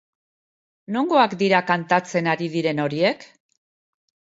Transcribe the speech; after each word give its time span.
Nongoak 0.95 1.37
dira 1.43 1.61
kantatzen 1.69 2.33
ari 2.35 2.51
diren 2.59 2.87
horiek? 2.89 3.33